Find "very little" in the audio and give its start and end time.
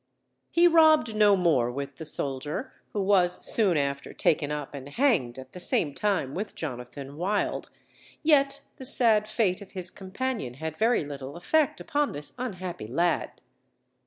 10.75-11.35